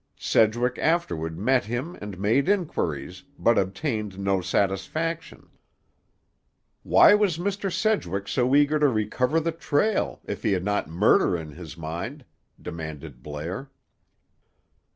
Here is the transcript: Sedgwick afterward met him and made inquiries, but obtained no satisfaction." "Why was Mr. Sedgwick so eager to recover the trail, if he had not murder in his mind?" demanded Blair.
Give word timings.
Sedgwick 0.17 0.79
afterward 0.79 1.37
met 1.37 1.65
him 1.65 1.95
and 2.01 2.17
made 2.17 2.49
inquiries, 2.49 3.21
but 3.37 3.59
obtained 3.59 4.17
no 4.17 4.41
satisfaction." 4.41 5.47
"Why 6.81 7.13
was 7.13 7.37
Mr. 7.37 7.71
Sedgwick 7.71 8.27
so 8.27 8.55
eager 8.55 8.79
to 8.79 8.87
recover 8.87 9.39
the 9.39 9.51
trail, 9.51 10.19
if 10.25 10.41
he 10.41 10.53
had 10.53 10.65
not 10.65 10.89
murder 10.89 11.37
in 11.37 11.51
his 11.51 11.77
mind?" 11.77 12.25
demanded 12.59 13.21
Blair. 13.21 13.69